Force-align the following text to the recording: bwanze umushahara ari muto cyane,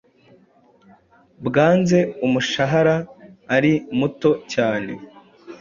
bwanze 1.45 1.97
umushahara 2.25 2.95
ari 3.55 3.73
muto 3.97 4.31
cyane, 4.53 4.91